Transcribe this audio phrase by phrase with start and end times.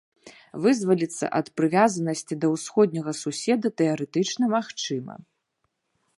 [0.61, 5.13] Вызваліцца ад прывязанасці да ўсходняга суседа тэарэтычна магчыма.